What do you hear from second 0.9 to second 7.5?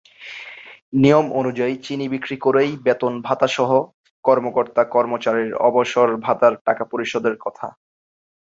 নিয়ম অনুযায়ী চিনি বিক্রি করেই বেতন-ভাতাসহ কর্মকর্তা-কর্মচারীর অবসর ভাতার টাকা পরিশোধের